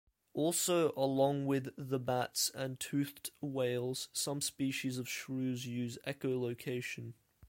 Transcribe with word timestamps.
Also, 0.33 0.93
along 0.97 1.45
with 1.45 1.69
the 1.77 1.99
bats 1.99 2.49
and 2.55 2.79
toothed 2.79 3.29
whales, 3.39 4.09
some 4.13 4.41
species 4.41 4.97
of 4.97 5.07
shrews 5.07 5.67
use 5.67 5.99
echolocation. 6.07 7.13